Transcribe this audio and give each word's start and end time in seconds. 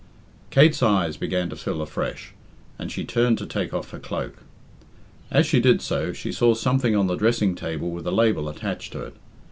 Kate's 0.49 0.81
eyes 0.81 1.15
began 1.15 1.47
to 1.47 1.55
fill 1.55 1.79
afresh, 1.79 2.33
and 2.79 2.91
she 2.91 3.05
turned 3.05 3.37
to 3.37 3.45
take 3.45 3.71
off 3.71 3.91
her 3.91 3.99
cloak. 3.99 4.37
As 5.29 5.45
she 5.45 5.59
did 5.59 5.79
so, 5.79 6.11
she 6.11 6.31
saw 6.31 6.55
something 6.55 6.95
on 6.95 7.05
the 7.05 7.13
dressing 7.15 7.53
table 7.53 7.91
with 7.91 8.07
a 8.07 8.11
label 8.11 8.49
attached 8.49 8.93
to 8.93 9.03
it. 9.03 9.15